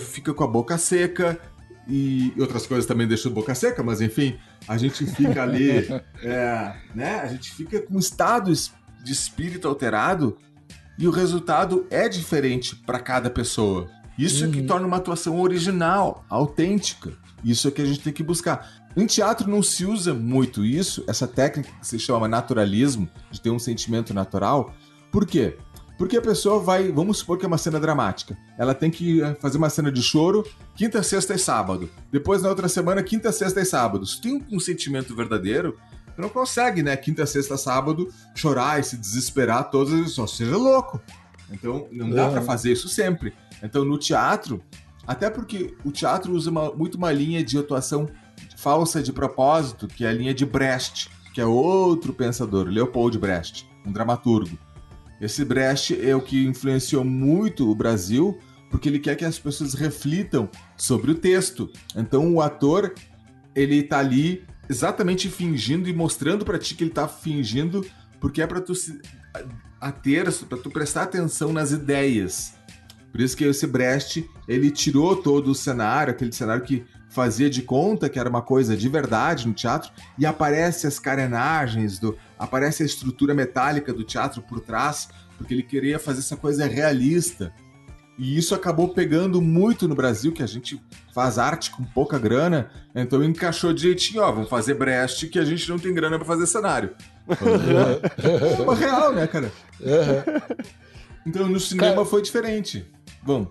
[0.00, 1.40] fica com a boca seca,
[1.88, 4.38] e outras coisas também deixam a boca seca, mas enfim,
[4.68, 5.88] a gente fica ali,
[6.22, 7.20] é, né?
[7.20, 8.52] A gente fica com um estado
[9.02, 10.36] de espírito alterado
[10.98, 13.88] e o resultado é diferente para cada pessoa.
[14.18, 14.50] Isso uhum.
[14.50, 17.12] que torna uma atuação original, autêntica.
[17.42, 18.70] Isso é que a gente tem que buscar.
[18.94, 23.50] Em teatro não se usa muito isso, essa técnica que se chama naturalismo, de ter
[23.50, 24.74] um sentimento natural.
[25.10, 25.56] Por quê?
[26.00, 28.34] Porque a pessoa vai, vamos supor que é uma cena dramática.
[28.56, 31.90] Ela tem que eh, fazer uma cena de choro quinta, sexta e sábado.
[32.10, 34.06] Depois, na outra semana, quinta, sexta e sábado.
[34.06, 36.96] Se tem um sentimento verdadeiro, você não consegue, né?
[36.96, 41.02] Quinta, sexta, sábado, chorar e se desesperar todas as só seja louco.
[41.50, 42.30] Então, não dá é.
[42.30, 43.34] para fazer isso sempre.
[43.62, 44.64] Então, no teatro,
[45.06, 48.08] até porque o teatro usa uma, muito uma linha de atuação
[48.56, 53.68] falsa de propósito, que é a linha de Brecht, que é outro pensador, Leopold Brecht,
[53.84, 54.58] um dramaturgo.
[55.20, 58.38] Esse Brecht é o que influenciou muito o Brasil,
[58.70, 61.70] porque ele quer que as pessoas reflitam sobre o texto.
[61.94, 62.94] Então o ator,
[63.54, 67.84] ele tá ali exatamente fingindo e mostrando para ti que ele tá fingindo,
[68.20, 69.00] porque é para tu se
[70.48, 72.54] para tu prestar atenção nas ideias.
[73.10, 77.62] Por isso que esse Brecht, ele tirou todo o cenário, aquele cenário que fazia de
[77.62, 82.82] conta que era uma coisa de verdade no teatro, e aparece as carenagens, do, aparece
[82.82, 87.52] a estrutura metálica do teatro por trás, porque ele queria fazer essa coisa realista.
[88.18, 90.80] E isso acabou pegando muito no Brasil, que a gente
[91.14, 95.68] faz arte com pouca grana, então encaixou direitinho, ó, vamos fazer Brecht que a gente
[95.68, 96.90] não tem grana para fazer cenário.
[97.28, 99.52] é uma real, né, cara?
[101.26, 102.86] Então no cinema cara, foi diferente.
[103.22, 103.48] Vamos.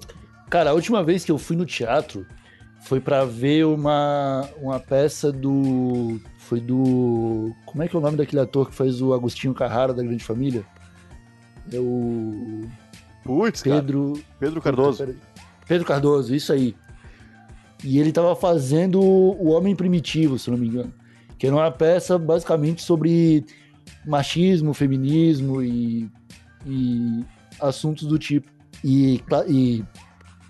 [0.49, 2.25] Cara, a última vez que eu fui no teatro,
[2.81, 6.19] foi para ver uma, uma peça do.
[6.49, 7.53] Foi do.
[7.63, 10.23] Como é que é o nome daquele ator que faz o Agostinho Carrara da Grande
[10.23, 10.65] Família?
[11.71, 12.67] É o.
[13.23, 14.13] Putz, Pedro.
[14.13, 14.25] Cara.
[14.39, 15.15] Pedro Cardoso.
[15.67, 16.75] Pedro Cardoso, isso aí.
[17.83, 20.91] E ele tava fazendo O Homem Primitivo, se não me engano.
[21.37, 23.45] Que era uma peça basicamente sobre
[24.03, 26.09] machismo, feminismo e,
[26.65, 27.23] e
[27.61, 28.49] assuntos do tipo.
[28.83, 29.85] E, e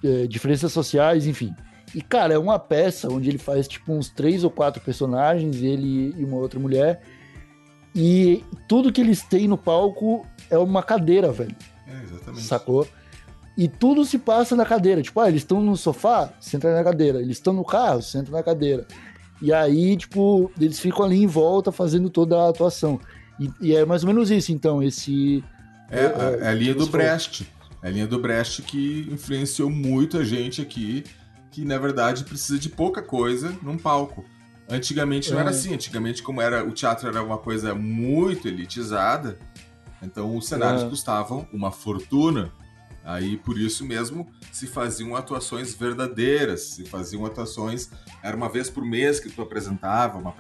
[0.01, 1.53] é, diferenças sociais, enfim.
[1.93, 6.13] E, cara, é uma peça onde ele faz, tipo, uns três ou quatro personagens, ele
[6.17, 7.01] e uma outra mulher.
[7.95, 11.55] E tudo que eles têm no palco é uma cadeira, velho.
[11.87, 12.43] É, exatamente.
[12.43, 12.87] Sacou?
[13.57, 15.01] E tudo se passa na cadeira.
[15.01, 17.19] Tipo, ah, eles estão no sofá, senta na cadeira.
[17.19, 18.85] Eles estão no carro, senta na cadeira.
[19.41, 22.99] E aí, tipo, eles ficam ali em volta fazendo toda a atuação.
[23.39, 25.43] E, e é mais ou menos isso, então, esse...
[25.89, 27.51] É, é, é a linha do Brecht.
[27.81, 31.03] É a linha do Brecht que influenciou muito a gente aqui
[31.59, 34.23] que na verdade precisa de pouca coisa num palco.
[34.69, 35.51] Antigamente não era é.
[35.51, 39.37] assim, antigamente como era o teatro era uma coisa muito elitizada,
[40.01, 40.89] então os cenários é.
[40.89, 42.51] custavam uma fortuna.
[43.03, 47.89] Aí por isso mesmo se faziam atuações verdadeiras, se faziam atuações
[48.23, 50.33] era uma vez por mês que tu apresentava, uma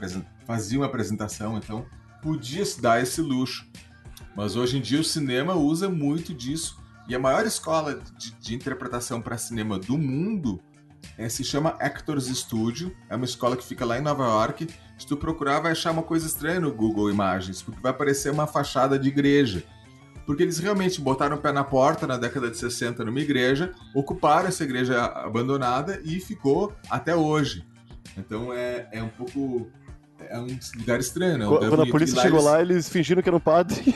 [0.45, 1.85] fazia uma apresentação, então
[2.21, 3.67] podia se dar esse luxo.
[4.35, 6.77] Mas hoje em dia o cinema usa muito disso
[7.07, 10.61] E a maior escola de, de interpretação para cinema do mundo
[11.17, 12.95] é, se chama Actors Studio.
[13.09, 14.67] É uma escola que fica lá em Nova York.
[14.97, 18.47] Se tu procurar, vai achar uma coisa estranha no Google Imagens, porque vai aparecer uma
[18.47, 19.63] fachada de igreja.
[20.25, 24.47] Porque eles realmente botaram o pé na porta na década de 60 numa igreja, ocuparam
[24.47, 27.65] essa igreja abandonada e ficou até hoje.
[28.17, 29.71] Então é, é um pouco
[30.27, 31.45] é um lugar estranho, né?
[31.45, 33.95] Quando, quando a polícia chegou lá, eles fingiram que era um padre.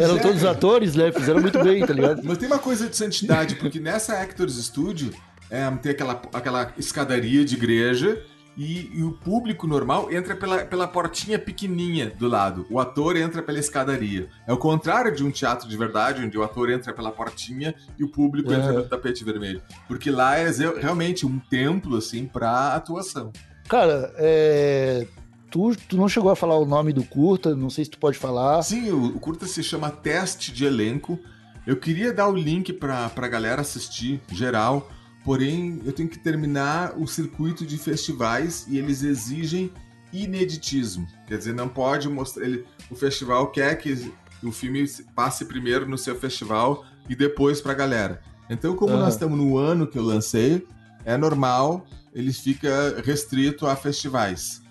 [0.00, 0.20] Eram é.
[0.20, 1.10] todos atores, né?
[1.10, 2.22] Fizeram muito bem, tá ligado?
[2.24, 5.12] Mas tem uma coisa de santidade, porque nessa Actors Studio
[5.50, 8.22] é, tem aquela, aquela escadaria de igreja
[8.56, 12.66] e, e, o público normal entra pela, pela portinha pequenininha do lado.
[12.68, 14.28] O ator entra pela escadaria.
[14.48, 18.02] É o contrário de um teatro de verdade, onde o ator entra pela portinha e
[18.02, 19.62] o público entra pelo tapete vermelho.
[19.86, 23.32] Porque lá é realmente um templo, assim, pra atuação.
[23.68, 25.06] Cara, é...
[25.50, 28.18] Tu, tu não chegou a falar o nome do curta, não sei se tu pode
[28.18, 28.62] falar.
[28.62, 31.18] Sim, o, o curta se chama Teste de Elenco.
[31.66, 34.90] Eu queria dar o link pra, pra galera assistir, geral,
[35.24, 39.70] porém eu tenho que terminar o circuito de festivais e eles exigem
[40.12, 41.06] ineditismo.
[41.26, 42.44] Quer dizer, não pode mostrar.
[42.44, 44.10] Ele, o festival quer que
[44.42, 48.20] o filme passe primeiro no seu festival e depois pra galera.
[48.50, 50.66] Então, como nós estamos no ano que eu lancei,
[51.04, 54.62] é normal ele fica restrito a festivais.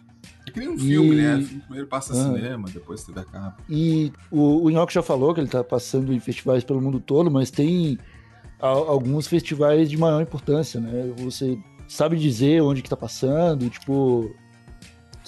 [0.48, 1.22] É que nem um filme, e...
[1.22, 1.48] né?
[1.66, 2.16] Primeiro passa ah.
[2.16, 3.58] cinema, depois TV a cabo.
[3.70, 7.30] E o, o Inhoque já falou que ele tá passando em festivais pelo mundo todo,
[7.30, 7.98] mas tem
[8.60, 11.14] a, alguns festivais de maior importância, né?
[11.18, 14.34] Você sabe dizer onde que tá passando, tipo...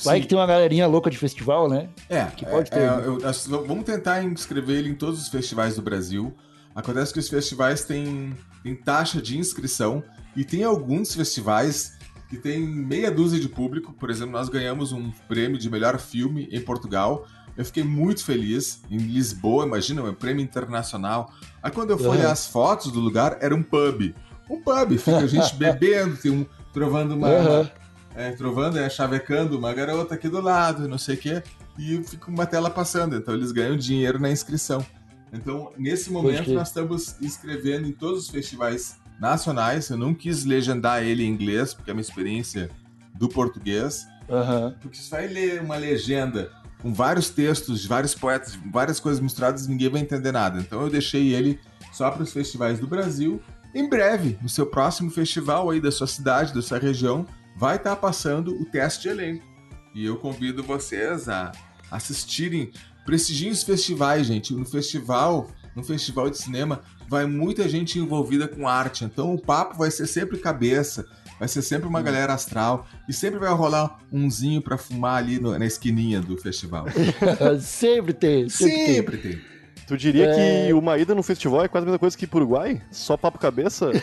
[0.02, 0.22] Vai Sim.
[0.22, 1.90] que tem uma galerinha louca de festival, né?
[2.08, 2.80] É, que pode é, ter.
[2.80, 3.04] É, né?
[3.06, 6.34] eu, vamos tentar inscrever ele em todos os festivais do Brasil.
[6.74, 10.02] Acontece que os festivais têm, têm taxa de inscrição
[10.38, 11.99] e tem alguns festivais
[12.30, 13.92] que tem meia dúzia de público.
[13.94, 17.26] Por exemplo, nós ganhamos um prêmio de melhor filme em Portugal.
[17.58, 18.82] Eu fiquei muito feliz.
[18.90, 21.34] Em Lisboa, imagina, um prêmio internacional.
[21.62, 22.14] Aí quando eu fui uhum.
[22.14, 24.14] olhar as fotos do lugar, era um pub.
[24.50, 27.28] Um pub, fica a gente bebendo, tem um trovando uma.
[27.28, 27.70] Uhum.
[28.16, 31.44] É, trovando, é, chavecando uma garota aqui do lado, não sei o quê.
[31.78, 33.16] E fica uma tela passando.
[33.16, 34.86] Então eles ganham dinheiro na inscrição.
[35.32, 39.90] Então, nesse momento, nós estamos inscrevendo em todos os festivais nacionais.
[39.90, 42.70] Eu não quis legendar ele em inglês, porque é uma experiência
[43.14, 44.08] do português.
[44.28, 44.74] Uhum.
[44.82, 46.52] Porque se vai ler uma legenda
[46.82, 50.60] com vários textos de vários poetas, várias coisas misturadas, ninguém vai entender nada.
[50.60, 51.60] Então eu deixei ele
[51.92, 53.42] só para os festivais do Brasil.
[53.76, 57.26] Em breve, no seu próximo festival aí da sua cidade, da sua região,
[57.58, 59.46] vai estar tá passando o teste de elenco.
[59.94, 61.52] E eu convido vocês a
[61.92, 62.72] assistirem.
[63.06, 64.54] Prestigiem os festivais, gente.
[64.54, 65.50] No festival,
[65.80, 69.04] no festival de cinema, vai muita gente envolvida com arte.
[69.04, 71.06] Então o papo vai ser sempre cabeça,
[71.40, 72.04] vai ser sempre uma hum.
[72.04, 76.86] galera astral e sempre vai rolar umzinho para fumar ali no, na esquininha do festival.
[77.62, 79.32] sempre tem, sempre, sempre tem.
[79.32, 79.60] tem.
[79.88, 80.68] Tu diria é...
[80.68, 82.80] que uma ida no festival é quase a mesma coisa que ir pro Uruguai?
[82.92, 83.90] Só papo cabeça?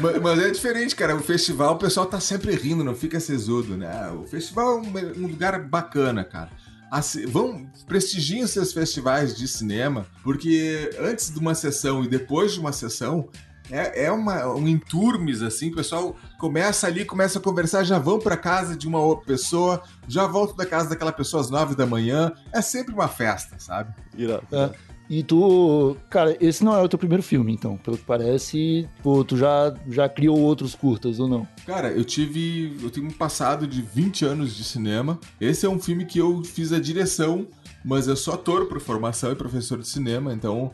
[0.00, 1.14] mas, mas, é diferente, cara.
[1.14, 4.10] O festival, o pessoal tá sempre rindo, não fica sesudo, né?
[4.10, 6.50] O festival é um, um lugar bacana, cara
[6.92, 12.60] assim, vão prestigiem seus festivais de cinema, porque antes de uma sessão e depois de
[12.60, 13.30] uma sessão
[13.70, 18.18] é, é uma, um enturmes, assim, o pessoal começa ali, começa a conversar, já vão
[18.18, 21.86] para casa de uma outra pessoa, já voltam da casa daquela pessoa às nove da
[21.86, 22.32] manhã.
[22.52, 23.94] É sempre uma festa, sabe?
[24.14, 24.46] Irado.
[24.52, 24.70] É.
[25.10, 29.22] E tu, cara, esse não é o teu primeiro filme, então, pelo que parece, pô,
[29.22, 31.46] tu já, já criou outros curtas ou não?
[31.66, 35.18] Cara, eu tive, eu tenho um passado de 20 anos de cinema.
[35.40, 37.46] Esse é um filme que eu fiz a direção,
[37.84, 40.72] mas eu sou ator por formação e professor de cinema, então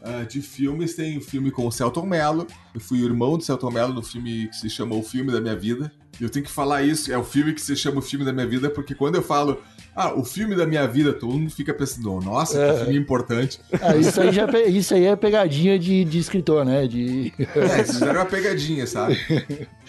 [0.00, 2.46] Uh, de filmes, tem o filme com o Celton Mello.
[2.72, 5.40] Eu fui o irmão do Celton Mello no filme que se chama O Filme da
[5.40, 5.92] Minha Vida.
[6.20, 8.46] Eu tenho que falar isso, é o filme que se chama O Filme da Minha
[8.46, 9.60] Vida, porque quando eu falo,
[10.00, 12.72] ah, o filme da minha vida, todo mundo fica pensando, nossa, é.
[12.72, 13.58] que filme importante.
[13.82, 16.86] Ah, isso, aí já, é isso aí é pegadinha de, de escritor, né?
[16.86, 17.32] De...
[17.36, 19.18] É, isso já era uma pegadinha, sabe?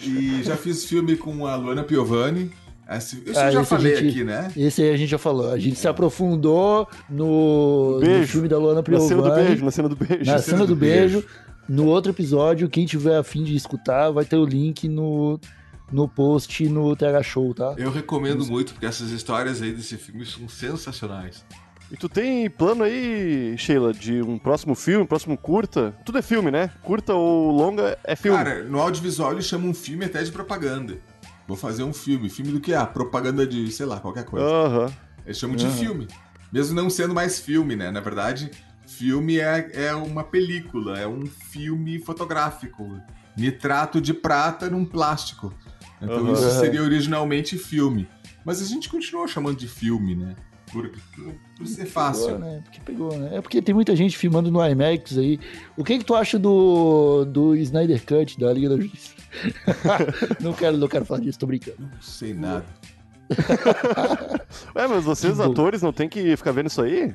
[0.02, 2.50] E já fiz filme com a Luana Piovani,
[2.90, 4.50] esse, esse ah, eu já falei gente, aqui, né?
[4.56, 5.52] Esse aí a gente já falou.
[5.52, 9.14] A gente se aprofundou no, no filme da Luana Piovani.
[9.14, 10.24] Na cena do beijo, na cena do beijo.
[10.24, 11.24] Na cena do beijo.
[11.68, 15.38] No outro episódio, quem tiver afim de escutar, vai ter o link no,
[15.90, 17.74] no post no TH Show, tá?
[17.76, 21.44] Eu recomendo muito, porque essas histórias aí desse filme são sensacionais.
[21.90, 25.92] E tu tem plano aí, Sheila, de um próximo filme, um próximo curta?
[26.04, 26.70] Tudo é filme, né?
[26.82, 28.38] Curta ou longa é filme.
[28.38, 30.98] Cara, no audiovisual eles chamam um filme até de propaganda.
[31.48, 32.30] Vou fazer um filme.
[32.30, 32.72] Filme do que?
[32.72, 34.46] Ah, propaganda de, sei lá, qualquer coisa.
[34.46, 34.84] Aham.
[34.84, 34.92] Uhum.
[35.26, 35.72] Eles chamam de uhum.
[35.72, 36.08] filme.
[36.52, 37.90] Mesmo não sendo mais filme, né?
[37.90, 38.52] Na verdade,
[38.86, 43.00] filme é, é uma película, é um filme fotográfico.
[43.36, 45.52] Nitrato de prata num plástico.
[46.00, 46.32] Então uhum.
[46.32, 48.08] isso seria originalmente filme.
[48.44, 50.34] Mas a gente continuou chamando de filme, né?
[50.72, 50.90] Por,
[51.56, 52.26] por ser fácil.
[52.26, 52.60] Pegou, né?
[52.62, 53.36] Porque pegou, né?
[53.36, 55.38] É porque tem muita gente filmando no IMAX aí.
[55.76, 59.14] O que que tu acha do, do Snyder Cut, da Liga da Justiça?
[60.40, 61.76] não, quero, não quero falar disso, tô brincando.
[61.80, 62.64] Não sei nada.
[64.74, 65.50] Ué, mas vocês, Que bom.
[65.50, 67.14] atores, não tem que ficar vendo isso aí?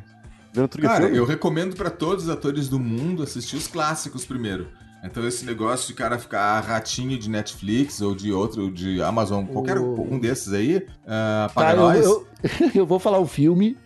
[0.53, 4.25] Vendo tudo é Cara, eu recomendo pra todos os atores do mundo assistir os clássicos
[4.25, 4.69] primeiro.
[5.05, 9.77] Então esse negócio de cara ficar ratinho de Netflix ou de outro, de Amazon, qualquer
[9.77, 12.05] O- um desses aí, uh, Tá, paga eu, nós.
[12.05, 12.27] eu,
[12.75, 13.77] eu vou falar o filme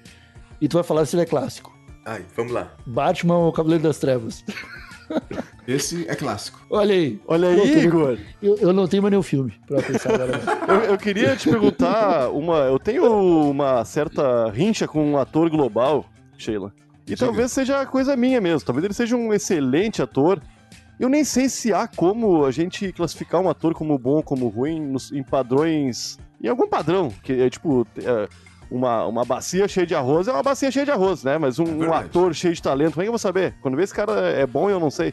[0.62, 1.78] e tu vai falar se ele é clássico.
[2.06, 2.72] Ai, vamos lá.
[2.86, 4.44] Batman, o Cavaleiro das Trevas.
[5.68, 6.60] Esse é clássico.
[6.70, 7.20] Olha aí.
[7.28, 8.18] Olha aí, tu- Igor.
[8.42, 10.40] Eu, eu não tenho mais nenhum filme pra pensar agora.
[10.68, 12.58] Eu, eu queria te perguntar uma.
[12.60, 13.04] Eu tenho
[13.50, 16.06] uma certa rincha com um ator global,
[16.38, 16.72] Sheila.
[17.06, 17.26] E Diga.
[17.26, 18.66] talvez seja coisa minha mesmo.
[18.66, 20.40] Talvez ele seja um excelente ator.
[21.00, 24.80] Eu nem sei se há como a gente classificar um ator como bom, como ruim,
[24.82, 26.18] nos- em padrões.
[26.42, 27.12] Em algum padrão.
[27.24, 27.88] Que é tipo.
[27.98, 28.28] é,
[28.72, 31.38] uma, uma bacia cheia de arroz é uma bacia cheia de arroz, né?
[31.40, 33.56] Mas um, É um ator cheio de talento, como é que eu vou saber?
[33.62, 35.12] Quando vê esse cara é bom, eu não sei.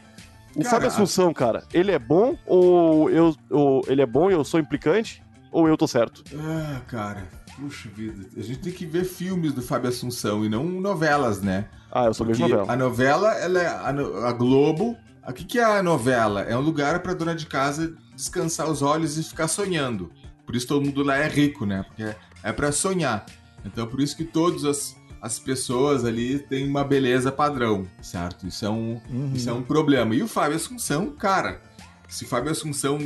[0.55, 4.43] O Fábio Assunção, cara, ele é bom ou eu ou ele é bom e eu
[4.43, 5.23] sou implicante?
[5.51, 6.23] Ou eu tô certo?
[6.35, 7.23] Ah, cara,
[7.55, 8.25] puxa vida.
[8.37, 11.65] A gente tem que ver filmes do Fábio Assunção e não novelas, né?
[11.91, 12.71] Ah, eu vejo Porque novela.
[12.71, 13.89] a novela, ela é a,
[14.29, 14.95] a Globo.
[15.27, 16.41] O que, que é a novela?
[16.41, 20.11] É um lugar pra dona de casa descansar os olhos e ficar sonhando.
[20.45, 21.83] Por isso todo mundo lá é rico, né?
[21.87, 23.25] Porque é, é para sonhar.
[23.65, 28.47] Então por isso que todas as, as pessoas ali têm uma beleza padrão, certo?
[28.47, 29.31] Isso é um, Uhum.
[29.33, 30.15] isso é um problema.
[30.15, 31.61] E o Fábio Assunção, cara,
[32.07, 32.97] se o Fábio Assunção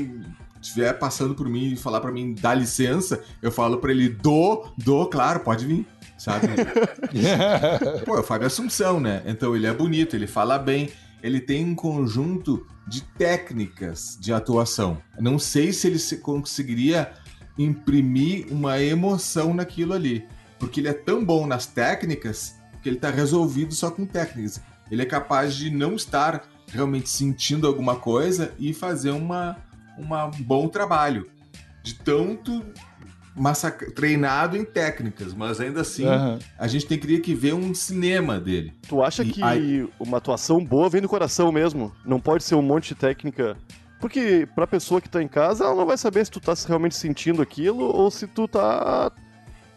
[0.61, 4.67] estiver passando por mim e falar pra mim, dá licença, eu falo pra ele, do,
[4.77, 5.87] do, claro, pode vir,
[6.19, 6.45] sabe?
[8.05, 9.23] Pô, é o Fábio Assunção, né?
[9.25, 10.89] Então ele é bonito, ele fala bem,
[11.21, 15.01] ele tem um conjunto de técnicas de atuação.
[15.19, 17.13] Não sei se ele se conseguiria
[17.57, 20.25] imprimir uma emoção naquilo ali,
[20.59, 24.61] porque ele é tão bom nas técnicas que ele tá resolvido só com técnicas.
[24.89, 29.57] Ele é capaz de não estar realmente sentindo alguma coisa e fazer uma,
[29.97, 31.29] uma um bom trabalho.
[31.83, 32.63] De tanto
[33.35, 36.39] massac- treinado em técnicas, mas ainda assim Aham.
[36.59, 38.73] a gente teria que ver um cinema dele.
[38.87, 41.91] Tu acha E que aí- uma atuação boa vem do coração mesmo?
[42.05, 43.55] Não pode ser um monte de técnica.
[43.99, 46.95] Porque pra pessoa que tá em casa, ela não vai saber se tu tá realmente
[46.95, 49.11] sentindo aquilo ou se tu tá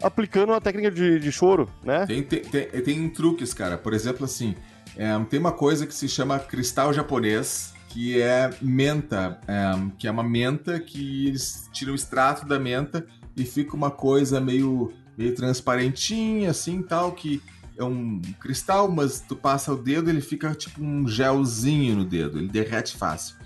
[0.03, 2.07] aplicando uma técnica de, de choro, né?
[2.07, 3.77] Tem, tem, tem, tem truques, cara.
[3.79, 4.55] Por exemplo, assim,
[4.97, 10.11] é, tem uma coisa que se chama cristal japonês, que é menta, é, que é
[10.11, 15.35] uma menta que eles tiram o extrato da menta e fica uma coisa meio, meio
[15.35, 17.43] transparentinha, assim, tal, que
[17.77, 22.39] é um cristal, mas tu passa o dedo ele fica tipo um gelzinho no dedo,
[22.39, 23.37] ele derrete fácil.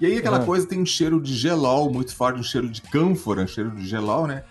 [0.00, 0.44] E aí aquela Ah.
[0.44, 3.86] coisa tem um cheiro de gelol muito forte, um cheiro de cânfora, um cheiro de
[3.86, 4.42] gelol, né?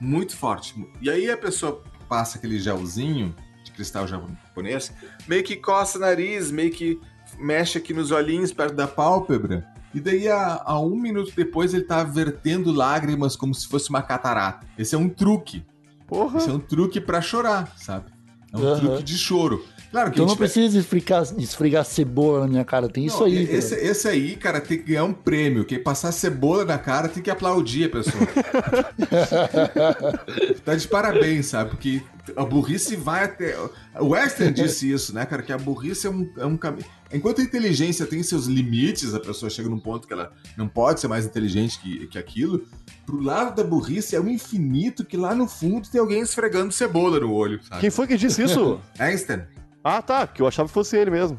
[0.00, 0.74] Muito forte.
[1.00, 3.34] E aí a pessoa passa aquele gelzinho
[3.64, 4.92] de cristal japonês,
[5.28, 7.00] meio que coça o nariz, meio que
[7.38, 9.66] mexe aqui nos olhinhos perto da pálpebra.
[9.92, 14.02] E daí, a, a um minuto depois, ele tá vertendo lágrimas como se fosse uma
[14.02, 14.66] catarata.
[14.78, 15.64] Esse é um truque.
[16.06, 16.38] Porra.
[16.38, 18.06] Esse é um truque pra chorar, sabe?
[18.52, 18.80] É um Aham.
[18.80, 19.64] truque de choro.
[19.90, 22.88] Claro que Então não vai- precisa esfregar, esfregar cebola na minha cara.
[22.88, 23.42] Tem isso Não, aí.
[23.42, 25.64] Esse, esse aí, cara, tem que ganhar um prêmio.
[25.64, 28.24] Quem passar cebola na cara tem que aplaudir a pessoa.
[30.64, 31.70] tá de parabéns, sabe?
[31.70, 32.00] Porque
[32.36, 33.56] a burrice vai até.
[33.98, 35.42] O Western disse isso, né, cara?
[35.42, 36.86] Que a burrice é um, é um caminho.
[37.12, 41.00] Enquanto a inteligência tem seus limites, a pessoa chega num ponto que ela não pode
[41.00, 42.64] ser mais inteligente que, que aquilo.
[43.04, 47.18] Pro lado da burrice é um infinito que lá no fundo tem alguém esfregando cebola
[47.18, 47.80] no olho, sabe?
[47.80, 48.78] Quem foi que disse isso?
[48.96, 49.42] Einstein.
[49.82, 51.36] Ah, tá, que eu achava que fosse ele mesmo.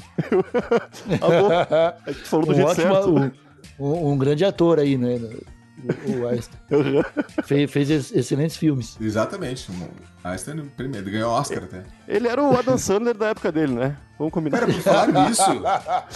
[1.21, 1.49] ah, bom.
[2.09, 3.33] É tu falou do um, jeito ótimo, certo.
[3.79, 5.19] um, um- grande ator aí, né?
[6.05, 6.59] O, o Einstein.
[7.43, 8.97] fez, fez ex- excelentes filmes.
[9.01, 9.71] Exatamente.
[9.71, 11.83] o Einstein primeiro, ganhou Oscar até.
[12.07, 13.97] Ele era o Adam Sandler da época dele, né?
[14.19, 14.59] Vamos combinar.
[14.59, 15.61] Cara, por falar nisso,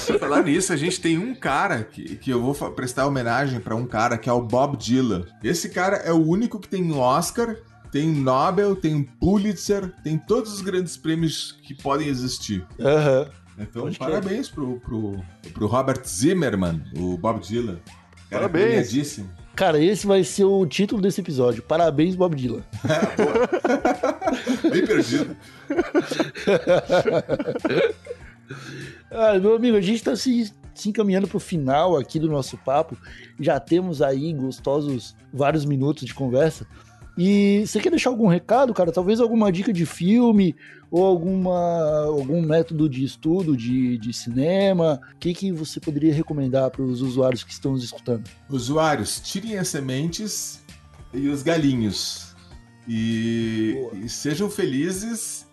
[0.07, 3.75] por falar nisso, a gente tem um cara que, que eu vou prestar homenagem pra
[3.75, 5.25] um cara que é o Bob Dylan.
[5.43, 7.55] Esse cara é o único que tem Oscar,
[7.95, 12.62] tem Nobel, tem Pulitzer, tem todos os grandes prêmios que podem existir.
[12.77, 13.29] Aham.
[13.58, 17.80] Então, Pode parabéns pro, pro, pro Robert Zimmerman, o Bob Dylan.
[18.30, 18.65] Cara Parabéns.
[18.65, 19.30] premiadíssimo.
[19.55, 21.63] Cara, esse vai ser o título desse episódio.
[21.63, 22.65] Parabéns, Bob Dylan.
[24.69, 25.38] Bem perdido.
[29.09, 32.95] Ah, meu amigo, a gente tá se, se encaminhando pro final aqui do nosso papo.
[33.39, 36.67] Já temos aí gostosos vários minutos de conversa.
[37.18, 38.91] E você quer deixar algum recado, cara?
[38.91, 40.55] Talvez alguma dica de filme
[40.91, 44.99] ou alguma, algum método de estudo de, de cinema?
[45.13, 48.24] O que, que você poderia recomendar para os usuários que estão nos escutando?
[48.49, 50.61] Usuários, tirem as sementes
[51.13, 52.36] e os galinhos.
[52.88, 55.47] E, e sejam felizes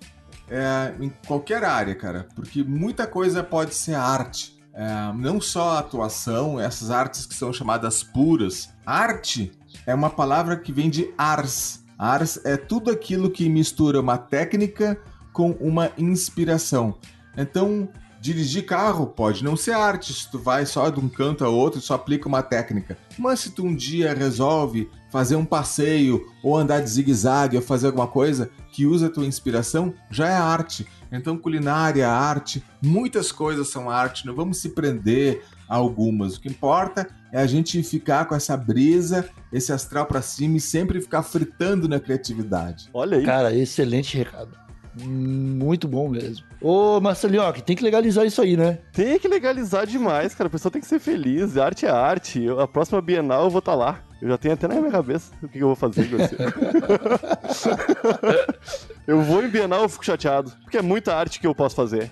[0.51, 4.61] é, em qualquer área, cara, porque muita coisa pode ser arte.
[4.75, 8.71] É, não só a atuação, essas artes que são chamadas puras.
[8.85, 9.53] Arte
[9.87, 11.85] é uma palavra que vem de ars.
[11.99, 14.99] Ars é tudo aquilo que mistura uma técnica
[15.33, 16.97] com uma inspiração.
[17.37, 17.89] Então,
[18.20, 21.81] dirigir carro pode não ser arte se tu vai só de um canto a outro
[21.81, 22.97] e só aplica uma técnica.
[23.18, 27.87] Mas se tu um dia resolve fazer um passeio ou andar de zigue-zague ou fazer
[27.87, 30.87] alguma coisa que usa a tua inspiração, já é arte.
[31.11, 35.45] Então, culinária, arte, muitas coisas são arte, não vamos se prender
[35.77, 36.37] algumas.
[36.37, 40.61] O que importa é a gente ficar com essa brisa, esse astral para cima e
[40.61, 42.91] sempre ficar fritando na criatividade.
[42.93, 43.25] Olha aí.
[43.25, 44.62] Cara, excelente recado.
[44.95, 46.45] Muito bom mesmo.
[46.61, 48.79] Ô, Marcelinho, tem que legalizar isso aí, né?
[48.93, 50.49] Tem que legalizar demais, cara.
[50.49, 51.57] A pessoa tem que ser feliz.
[51.57, 52.47] Arte é arte.
[52.61, 54.01] A próxima Bienal eu vou estar tá lá.
[54.20, 56.37] Eu já tenho até na minha cabeça o que eu vou fazer com você.
[59.09, 60.53] eu vou em Bienal, eu fico chateado.
[60.62, 62.11] Porque é muita arte que eu posso fazer.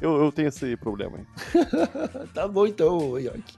[0.00, 1.24] Eu, eu tenho esse problema aí.
[2.34, 3.54] tá bom então, York.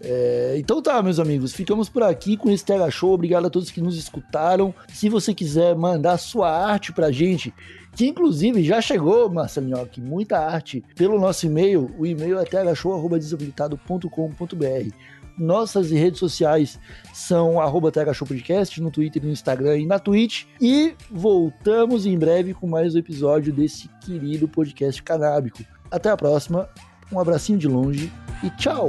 [0.00, 3.12] É, então tá, meus amigos, ficamos por aqui com esse Tega Show.
[3.12, 4.74] Obrigado a todos que nos escutaram.
[4.92, 7.52] Se você quiser mandar sua arte pra gente,
[7.94, 11.92] que inclusive já chegou, Marcelinho, muita arte pelo nosso e-mail.
[11.98, 14.94] O e-mail é thshow.desabilitado.com.br.
[15.38, 16.78] Nossas redes sociais
[17.12, 17.92] são arroba
[18.26, 20.44] Podcast, no Twitter, no Instagram e na Twitch.
[20.60, 25.62] E voltamos em breve com mais um episódio desse querido podcast canábico.
[25.90, 26.68] Até a próxima,
[27.12, 28.12] um abracinho de longe
[28.42, 28.88] e tchau!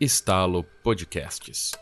[0.00, 1.72] Estalo Podcasts